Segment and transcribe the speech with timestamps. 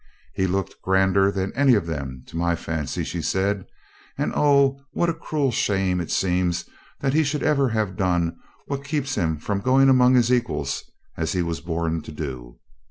[0.33, 3.71] 'He looked grander than any of them, to my fancy,' said she;
[4.17, 4.79] 'and oh!
[4.93, 6.67] what a cruel shame it seems
[7.01, 8.35] that he should ever have done
[8.65, 12.57] what keeps him from going among his equals as he was born to do.